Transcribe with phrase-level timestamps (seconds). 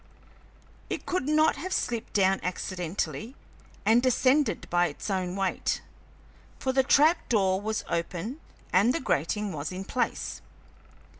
[0.89, 3.35] It could not have slipped down accidentally
[3.85, 5.83] and descended by its own weight,
[6.57, 8.39] for the trap door was open
[8.73, 10.41] and the grating was in place.